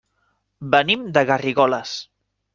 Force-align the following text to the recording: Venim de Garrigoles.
Venim 0.75 1.03
de 1.19 1.25
Garrigoles. 1.33 1.95